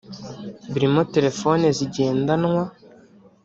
birimo 0.71 1.01
telefone 1.13 1.65
zigendanwa 1.77 2.63